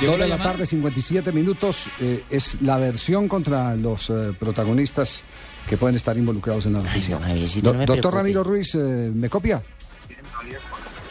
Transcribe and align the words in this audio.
Dos 0.00 0.18
de 0.18 0.26
la 0.28 0.38
tarde, 0.38 0.64
57 0.66 1.30
minutos. 1.32 1.86
eh, 2.00 2.24
es 2.30 2.60
la 2.62 2.78
versión 2.78 3.28
contra 3.28 3.76
los 3.76 4.08
eh, 4.10 4.32
protagonistas 4.38 5.24
que 5.68 5.76
pueden 5.76 5.96
estar 5.96 6.16
involucrados 6.16 6.66
en 6.66 6.72
la 6.74 6.80
noticia. 6.82 7.16
don 7.16 7.24
Javiercito, 7.24 7.66
Do- 7.68 7.72
no 7.74 7.78
me 7.80 7.86
doctor. 7.86 8.14
Ramiro 8.14 8.42
Ruiz, 8.42 8.74
eh, 8.74 9.10
¿me 9.14 9.28
copia? 9.28 9.62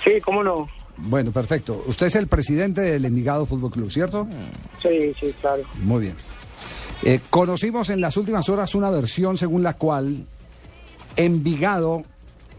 Sí, 0.03 0.19
cómo 0.23 0.43
no. 0.43 0.67
Bueno, 0.97 1.31
perfecto. 1.31 1.83
Usted 1.87 2.07
es 2.07 2.15
el 2.15 2.27
presidente 2.27 2.81
del 2.81 3.05
Envigado 3.05 3.45
Fútbol 3.45 3.71
Club, 3.71 3.91
¿cierto? 3.91 4.27
Sí, 4.81 5.13
sí, 5.19 5.33
claro. 5.39 5.63
Muy 5.83 6.01
bien. 6.01 6.15
Eh, 7.03 7.19
conocimos 7.29 7.89
en 7.89 8.01
las 8.01 8.17
últimas 8.17 8.49
horas 8.49 8.73
una 8.75 8.89
versión 8.89 9.37
según 9.37 9.63
la 9.63 9.73
cual 9.75 10.25
Envigado 11.15 12.03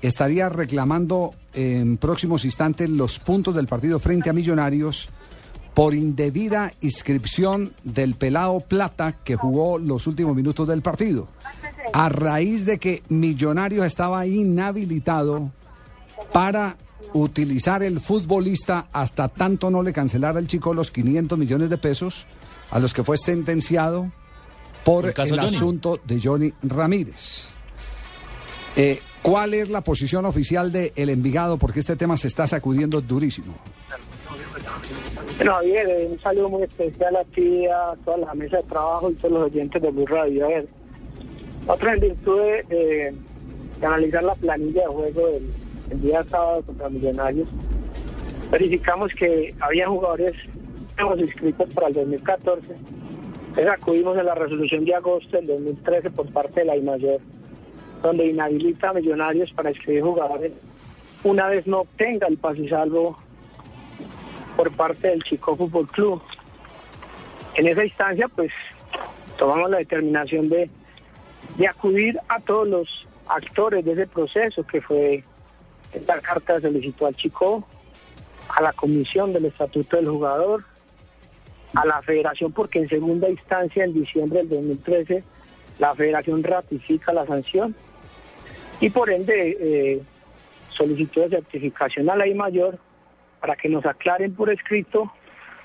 estaría 0.00 0.48
reclamando 0.48 1.34
en 1.54 1.96
próximos 1.98 2.44
instantes 2.44 2.88
los 2.88 3.18
puntos 3.18 3.54
del 3.54 3.66
partido 3.66 3.98
frente 3.98 4.30
a 4.30 4.32
Millonarios 4.32 5.10
por 5.74 5.94
indebida 5.94 6.72
inscripción 6.80 7.72
del 7.82 8.14
pelado 8.14 8.60
Plata 8.60 9.16
que 9.24 9.36
jugó 9.36 9.78
los 9.78 10.06
últimos 10.06 10.36
minutos 10.36 10.68
del 10.68 10.82
partido. 10.82 11.28
A 11.92 12.08
raíz 12.08 12.66
de 12.66 12.78
que 12.78 13.02
Millonarios 13.08 13.86
estaba 13.86 14.26
inhabilitado 14.26 15.50
para 16.32 16.76
utilizar 17.14 17.82
el 17.82 18.00
futbolista 18.00 18.88
hasta 18.92 19.28
tanto 19.28 19.70
no 19.70 19.82
le 19.82 19.92
cancelara 19.92 20.38
el 20.38 20.48
chico 20.48 20.72
los 20.74 20.90
500 20.90 21.38
millones 21.38 21.68
de 21.68 21.78
pesos 21.78 22.26
a 22.70 22.78
los 22.78 22.94
que 22.94 23.04
fue 23.04 23.18
sentenciado 23.18 24.10
por 24.84 25.12
El 25.16 25.38
asunto 25.38 26.00
de 26.04 26.20
Johnny 26.20 26.52
Ramírez. 26.62 27.48
Eh, 28.76 29.00
¿Cuál 29.22 29.54
es 29.54 29.68
la 29.68 29.82
posición 29.82 30.24
oficial 30.24 30.72
de 30.72 30.92
El 30.96 31.10
Envigado? 31.10 31.58
Porque 31.58 31.80
este 31.80 31.94
tema 31.94 32.16
se 32.16 32.28
está 32.28 32.46
sacudiendo 32.46 33.00
durísimo. 33.00 33.54
Bueno, 35.36 35.54
Javier, 35.54 35.88
eh, 35.88 36.08
un 36.10 36.20
saludo 36.20 36.48
muy 36.48 36.62
especial 36.62 37.16
a 37.16 37.24
ti, 37.24 37.66
a 37.66 37.94
toda 38.04 38.18
la 38.18 38.34
mesa 38.34 38.58
de 38.58 38.62
trabajo 38.64 39.10
y 39.10 39.14
todos 39.14 39.32
los 39.32 39.42
oyentes 39.44 39.80
de 39.82 39.90
Blue 39.90 40.06
Radio. 40.06 40.44
A 40.46 40.48
ver, 40.48 40.66
otra 41.66 41.94
en 41.94 42.00
virtud 42.00 42.40
de, 42.40 42.62
de- 43.80 43.86
analizar 43.86 44.22
la 44.22 44.34
planilla 44.36 44.82
de 44.82 44.86
juego 44.88 45.26
del 45.28 45.50
el 45.90 46.00
día 46.00 46.24
sábado 46.30 46.62
contra 46.62 46.88
Millonarios, 46.88 47.48
verificamos 48.50 49.12
que 49.14 49.54
había 49.60 49.88
jugadores 49.88 50.34
nuevos 50.98 51.18
inscritos 51.20 51.68
para 51.74 51.88
el 51.88 51.94
2014. 51.94 52.66
Entonces 53.48 53.66
acudimos 53.72 54.16
a 54.16 54.22
la 54.22 54.34
resolución 54.34 54.84
de 54.86 54.94
agosto 54.94 55.36
del 55.36 55.46
2013 55.48 56.10
por 56.10 56.26
parte 56.32 56.60
de 56.60 56.66
la 56.66 56.76
IMAYOR, 56.76 57.20
donde 58.02 58.26
inhabilita 58.26 58.90
a 58.90 58.92
Millonarios 58.94 59.52
para 59.52 59.70
inscribir 59.70 60.02
jugadores 60.02 60.52
una 61.24 61.48
vez 61.48 61.66
no 61.66 61.80
obtenga 61.80 62.26
el 62.26 62.38
pase 62.38 62.68
salvo 62.68 63.18
por 64.56 64.70
parte 64.72 65.08
del 65.08 65.22
Chico 65.22 65.56
Fútbol 65.56 65.86
Club. 65.88 66.22
En 67.54 67.66
esa 67.66 67.84
instancia, 67.84 68.28
pues, 68.28 68.52
tomamos 69.36 69.70
la 69.70 69.78
determinación 69.78 70.48
de, 70.48 70.70
de 71.56 71.68
acudir 71.68 72.18
a 72.28 72.40
todos 72.40 72.68
los 72.68 73.06
actores 73.28 73.84
de 73.84 73.92
ese 73.92 74.06
proceso, 74.06 74.66
que 74.66 74.80
fue 74.80 75.24
esta 75.92 76.20
carta 76.20 76.60
solicitó 76.60 77.06
al 77.06 77.14
Chico, 77.16 77.66
a 78.48 78.62
la 78.62 78.72
comisión 78.72 79.32
del 79.32 79.46
estatuto 79.46 79.96
del 79.96 80.08
jugador, 80.08 80.64
a 81.74 81.86
la 81.86 82.02
federación, 82.02 82.52
porque 82.52 82.80
en 82.80 82.88
segunda 82.88 83.28
instancia, 83.28 83.84
en 83.84 83.94
diciembre 83.94 84.40
del 84.40 84.48
2013, 84.50 85.24
la 85.78 85.94
federación 85.94 86.42
ratifica 86.42 87.12
la 87.12 87.26
sanción 87.26 87.74
y 88.80 88.90
por 88.90 89.10
ende 89.10 89.56
eh, 89.60 90.02
solicitó 90.70 91.20
de 91.20 91.30
certificación 91.30 92.10
a 92.10 92.16
la 92.16 92.26
I 92.26 92.34
mayor 92.34 92.78
para 93.42 93.56
que 93.56 93.68
nos 93.68 93.84
aclaren 93.84 94.32
por 94.36 94.50
escrito 94.50 95.12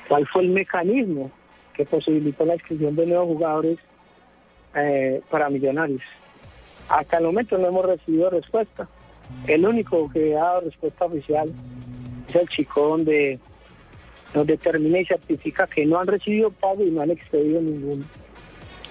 cuál 0.09 0.27
fue 0.27 0.41
el 0.41 0.49
mecanismo 0.49 1.31
que 1.75 1.85
posibilitó 1.85 2.43
la 2.43 2.55
inscripción 2.55 2.95
de 2.95 3.05
nuevos 3.05 3.27
jugadores 3.27 3.77
eh, 4.73 5.21
para 5.29 5.47
millonarios. 5.51 6.01
Hasta 6.89 7.19
el 7.19 7.25
momento 7.25 7.55
no 7.59 7.67
hemos 7.67 7.85
recibido 7.85 8.31
respuesta. 8.31 8.89
El 9.45 9.63
único 9.63 10.09
que 10.09 10.35
ha 10.35 10.39
dado 10.39 10.61
respuesta 10.61 11.05
oficial 11.05 11.53
es 12.27 12.35
el 12.35 12.49
chico 12.49 12.87
donde 12.87 13.39
nos 14.33 14.47
determina 14.47 14.99
y 14.99 15.05
certifica 15.05 15.67
que 15.67 15.85
no 15.85 15.99
han 15.99 16.07
recibido 16.07 16.49
pago 16.49 16.83
y 16.83 16.89
no 16.89 17.01
han 17.01 17.11
expedido 17.11 17.61
ningún 17.61 18.03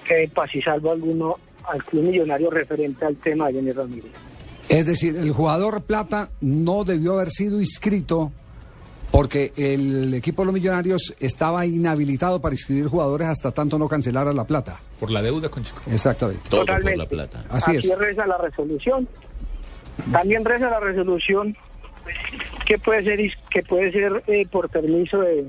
eh, 0.09 0.31
y 0.53 0.61
salvo 0.61 0.91
alguno 0.93 1.35
al 1.67 1.83
club 1.83 2.05
millonario 2.05 2.49
referente 2.49 3.03
al 3.03 3.17
tema 3.17 3.47
de 3.47 3.55
Jenny 3.55 3.71
Ramírez. 3.73 4.11
Es 4.69 4.85
decir, 4.85 5.17
el 5.17 5.33
jugador 5.33 5.81
Plata 5.83 6.29
no 6.39 6.85
debió 6.85 7.15
haber 7.15 7.29
sido 7.31 7.59
inscrito 7.59 8.31
porque 9.11 9.53
el 9.55 10.13
equipo 10.13 10.41
de 10.41 10.47
los 10.47 10.53
Millonarios 10.53 11.15
estaba 11.19 11.65
inhabilitado 11.65 12.41
para 12.41 12.53
inscribir 12.53 12.87
jugadores 12.87 13.27
hasta 13.27 13.51
tanto 13.51 13.79
no 13.79 13.87
cancelara 13.87 14.33
la 14.33 14.45
plata. 14.45 14.79
Por 14.99 15.11
la 15.11 15.21
deuda 15.21 15.49
con 15.49 15.63
Chico. 15.63 15.81
Exactamente. 15.89 16.43
Todo 16.49 16.61
Totalmente. 16.61 16.91
por 16.91 17.17
la 17.17 17.27
plata. 17.27 17.45
Así 17.49 17.75
es. 17.75 17.97
reza 17.97 18.27
la 18.27 18.37
resolución. 18.37 19.07
También 20.11 20.45
reza 20.45 20.69
la 20.69 20.79
resolución 20.79 21.55
que 22.65 22.77
puede 22.77 23.03
ser 23.03 23.19
que 23.49 23.63
puede 23.63 23.91
ser 23.91 24.23
eh, 24.27 24.45
por 24.49 24.69
permiso 24.69 25.19
de, 25.19 25.47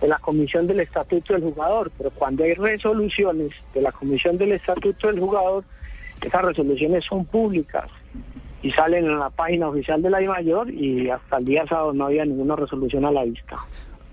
de 0.00 0.08
la 0.08 0.18
comisión 0.18 0.66
del 0.66 0.80
estatuto 0.80 1.34
del 1.34 1.42
jugador, 1.42 1.90
pero 1.96 2.10
cuando 2.10 2.44
hay 2.44 2.54
resoluciones 2.54 3.52
de 3.74 3.82
la 3.82 3.92
comisión 3.92 4.36
del 4.36 4.52
estatuto 4.52 5.06
del 5.06 5.20
jugador, 5.20 5.64
esas 6.20 6.42
resoluciones 6.42 7.04
son 7.04 7.24
públicas 7.24 7.88
y 8.62 8.70
salen 8.72 9.04
en 9.06 9.18
la 9.18 9.30
página 9.30 9.68
oficial 9.68 10.00
de 10.02 10.10
la 10.10 10.22
I 10.22 10.28
mayor 10.28 10.70
y 10.70 11.10
hasta 11.10 11.38
el 11.38 11.44
día 11.44 11.64
sábado 11.68 11.92
no 11.92 12.06
había 12.06 12.24
ninguna 12.24 12.56
resolución 12.56 13.04
a 13.04 13.10
la 13.10 13.24
vista. 13.24 13.56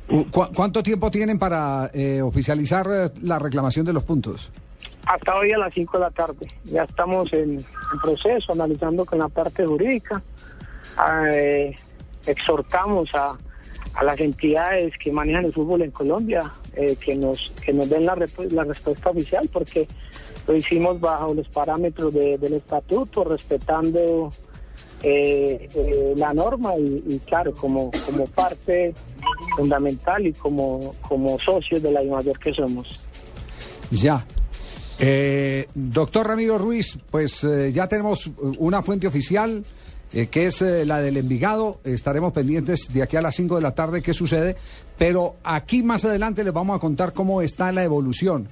U- 0.10 0.26
¿cu- 0.32 0.48
¿Cuánto 0.56 0.82
tiempo 0.82 1.12
tienen 1.12 1.38
para 1.38 1.92
eh, 1.94 2.22
oficializar 2.22 2.88
eh, 2.92 3.10
la 3.22 3.38
reclamación 3.38 3.86
de 3.86 3.94
los 3.94 4.04
puntos? 4.04 4.52
Hasta 5.06 5.36
hoy 5.38 5.52
a 5.52 5.58
las 5.58 5.74
5 5.74 5.98
de 5.98 6.04
la 6.04 6.12
tarde. 6.12 6.48
Ya 6.66 6.84
estamos 6.84 7.32
en, 7.34 7.58
en 7.58 8.00
proceso, 8.02 8.52
analizando 8.54 9.06
con 9.06 9.20
la 9.20 9.28
parte 9.28 9.66
jurídica. 9.66 10.22
Eh, 11.32 11.76
exhortamos 12.26 13.10
a, 13.16 13.38
a 13.94 14.04
las 14.04 14.20
entidades 14.20 14.94
que 14.98 15.12
manejan 15.12 15.46
el 15.46 15.54
fútbol 15.54 15.82
en 15.84 15.92
Colombia 15.92 16.42
eh, 16.80 16.96
que 16.96 17.14
nos 17.16 17.52
que 17.64 17.74
nos 17.74 17.90
den 17.90 18.06
la, 18.06 18.16
respuesta 18.16 19.10
oficial, 19.10 19.50
porque 19.52 19.88
lo 20.48 20.56
hicimos 20.56 21.00
bajo 21.00 21.34
los 21.34 21.48
parámetros 21.50 22.14
de- 22.14 22.38
del 22.38 22.54
estatuto, 22.54 23.24
respetando 23.24 24.30
eh, 25.04 25.70
eh, 25.76 26.14
la 26.16 26.34
norma 26.34 26.76
y, 26.78 27.04
y 27.08 27.20
claro, 27.26 27.54
como, 27.54 27.92
como 28.06 28.26
parte 28.28 28.94
fundamental 29.56 30.26
y 30.28 30.34
como, 30.34 30.96
como 31.08 31.38
socios 31.40 31.82
de 31.84 31.92
la 31.92 32.02
mayor 32.04 32.38
que 32.40 32.54
somos. 32.54 33.00
Ya. 33.92 34.26
Eh, 35.00 35.66
doctor 35.74 36.28
Ramiro 36.28 36.58
Ruiz, 36.58 36.98
pues 37.10 37.44
eh, 37.46 37.72
ya 37.72 37.88
tenemos 37.88 38.30
una 38.58 38.82
fuente 38.84 39.08
oficial 39.08 39.64
eh, 40.14 40.28
que 40.28 40.46
es 40.48 40.62
eh, 40.62 40.86
la 40.86 41.02
del 41.02 41.18
Envigado. 41.18 41.80
Estaremos 41.84 42.34
pendientes 42.34 42.88
de 42.92 43.04
aquí 43.04 43.18
a 43.18 43.22
las 43.22 43.36
5 43.36 43.56
de 43.56 43.62
la 43.62 43.76
tarde 43.76 44.02
qué 44.02 44.14
sucede. 44.14 44.56
Pero 44.98 45.36
aquí 45.44 45.84
más 45.84 46.06
adelante 46.06 46.44
les 46.44 46.54
vamos 46.54 46.76
a 46.76 46.80
contar 46.80 47.14
cómo 47.14 47.42
está 47.42 47.72
la 47.72 47.84
evolución. 47.84 48.50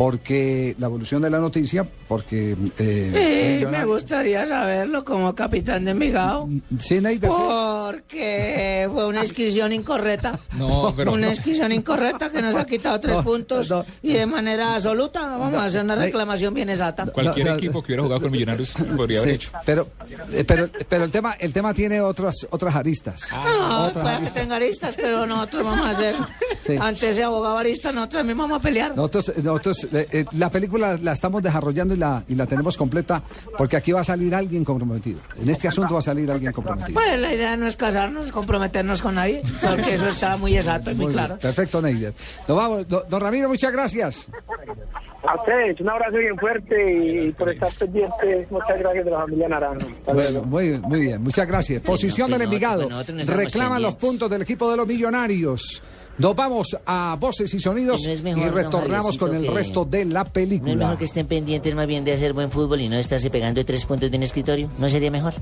Porque 0.00 0.74
la 0.78 0.86
evolución 0.86 1.20
de 1.20 1.28
la 1.28 1.38
noticia, 1.40 1.86
porque... 2.08 2.56
eh, 2.78 3.58
Sí, 3.60 3.66
me 3.66 3.84
gustaría 3.84 4.46
saberlo 4.46 5.04
como 5.04 5.34
capitán 5.34 5.84
de 5.84 5.90
Envigado. 5.90 6.48
Sí, 6.80 7.02
Neida, 7.02 7.28
sí. 7.28 7.34
Porque 7.36 8.88
fue 8.90 9.06
una 9.08 9.20
inscripción 9.22 9.74
incorrecta. 9.74 10.40
No, 10.56 10.94
pero- 10.96 11.12
Una 11.12 11.28
inscripción 11.28 11.70
incorrecta 11.72 12.30
que 12.30 12.40
nos 12.40 12.54
ha 12.56 12.64
quitado 12.64 12.98
tres 12.98 13.16
No, 13.18 13.22
puntos 13.24 13.68
no. 13.68 13.84
y 14.02 14.14
de 14.14 14.24
manera 14.24 14.74
absoluta. 14.76 15.20
Vamos 15.36 15.52
a 15.60 15.66
hacer 15.66 15.84
una 15.84 15.96
reclamación 15.96 16.54
bien 16.54 16.70
exacta. 16.70 17.04
Cualquier 17.04 17.44
No, 17.44 17.52
no, 17.52 17.58
equipo 17.58 17.82
que 17.82 17.88
hubiera 17.92 18.02
jugado 18.04 18.22
con 18.22 18.30
Millonarios 18.30 18.72
podría 18.96 19.18
Sí, 19.18 19.22
haber 19.24 19.34
hecho. 19.34 19.50
pero, 19.66 19.86
eh, 20.32 20.44
pero, 20.46 20.70
pero 20.88 21.04
el 21.04 21.10
tema, 21.10 21.32
el 21.38 21.52
tema 21.52 21.74
tiene 21.74 22.00
otras, 22.00 22.46
otras 22.48 22.74
aristas. 22.74 23.28
No, 23.34 23.84
Otras 23.88 24.02
puede 24.02 24.24
que 24.24 24.40
tenga 24.40 24.56
aristas, 24.56 24.94
pero 24.96 25.26
nosotros 25.26 25.62
vamos 25.62 25.84
a 25.84 25.90
hacer. 25.90 26.14
Sí. 26.76 26.82
Ante 26.82 27.10
ese 27.10 27.22
abogado 27.24 27.58
arista, 27.58 27.92
nosotros 27.92 28.18
también 28.20 28.38
vamos 28.38 28.58
a 28.58 28.62
pelear. 28.62 28.94
Nosotros, 28.96 29.32
nosotros 29.42 29.88
eh, 29.92 30.06
eh, 30.12 30.24
la 30.32 30.50
película 30.50 30.98
la 31.00 31.12
estamos 31.12 31.42
desarrollando 31.42 31.94
y 31.94 31.98
la, 31.98 32.22
y 32.28 32.34
la 32.34 32.46
tenemos 32.46 32.76
completa 32.76 33.22
porque 33.56 33.76
aquí 33.76 33.92
va 33.92 34.00
a 34.00 34.04
salir 34.04 34.34
alguien 34.34 34.64
comprometido. 34.64 35.20
En 35.40 35.48
este 35.50 35.68
asunto 35.68 35.94
va 35.94 36.00
a 36.00 36.02
salir 36.02 36.30
alguien 36.30 36.52
comprometido. 36.52 36.94
Pues 37.00 37.18
la 37.20 37.32
idea 37.34 37.56
no 37.56 37.66
es 37.66 37.76
casarnos, 37.76 38.30
comprometernos 38.32 39.02
con 39.02 39.14
nadie, 39.14 39.42
porque 39.62 39.94
eso 39.94 40.08
está 40.08 40.36
muy 40.36 40.56
exacto 40.56 40.90
y 40.90 40.94
muy, 40.94 41.06
Muy 41.06 41.14
bien, 41.14 41.26
claro. 41.26 41.40
Perfecto, 41.40 41.80
Neider. 41.82 42.14
Nos 42.48 42.56
vamos. 42.56 42.88
Do- 42.88 43.04
Don 43.08 43.20
Ramiro, 43.20 43.48
muchas 43.48 43.72
gracias. 43.72 44.28
A 45.22 45.34
ustedes, 45.36 45.78
un 45.80 45.88
abrazo 45.90 46.16
bien 46.16 46.36
fuerte 46.38 47.26
y 47.26 47.32
por 47.32 47.50
estar 47.50 47.70
pendientes, 47.74 48.50
muchas 48.50 48.78
gracias 48.78 49.04
de 49.04 49.10
la 49.10 49.18
familia 49.18 49.48
Naranjo. 49.50 49.86
Bueno, 50.06 50.42
muy, 50.44 50.78
muy 50.78 51.00
bien, 51.00 51.22
muchas 51.22 51.46
gracias. 51.46 51.82
Posición 51.82 52.30
del 52.30 52.42
Envigado. 52.42 52.88
no 52.88 53.02
Reclaman 53.04 53.82
los 53.82 53.96
puntos 53.96 54.30
del 54.30 54.42
equipo 54.42 54.70
de 54.70 54.78
los 54.78 54.86
millonarios. 54.86 55.82
Nos 56.20 56.36
vamos 56.36 56.76
a 56.84 57.16
voces 57.18 57.54
y 57.54 57.58
sonidos 57.60 58.04
Y 58.04 58.14
no 58.14 58.22
mejor, 58.22 58.46
y 58.46 58.50
retornamos 58.50 59.16
con 59.16 59.34
el 59.34 59.46
resto 59.46 59.86
de 59.86 60.04
la 60.04 60.20
¿No 60.20 60.26
es 60.26 60.30
película. 60.32 60.74
mejor 60.74 60.98
que 60.98 61.06
estén 61.06 61.26
pendientes 61.26 61.74
más 61.74 61.86
bien 61.86 62.04
de 62.04 62.12
hacer 62.12 62.34
buen 62.34 62.50
fútbol 62.50 62.78
y 62.82 62.90
no 62.90 62.96
estarse 62.96 63.30
pegando 63.30 63.64
tres 63.64 63.86
puntos 63.86 64.10
de 64.10 64.18
un 64.18 64.22
escritorio? 64.24 64.68
¿No 64.78 64.86
sería 64.90 65.10
mejor? 65.10 65.32